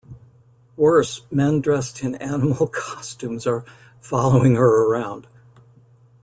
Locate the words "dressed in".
1.61-2.15